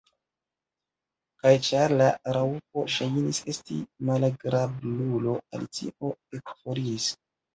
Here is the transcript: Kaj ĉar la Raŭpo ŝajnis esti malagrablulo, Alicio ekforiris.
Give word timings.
Kaj 1.41 1.51
ĉar 1.67 1.93
la 1.99 2.07
Raŭpo 2.37 2.85
ŝajnis 2.95 3.41
esti 3.53 3.77
malagrablulo, 4.09 5.37
Alicio 5.59 6.11
ekforiris. 6.39 7.11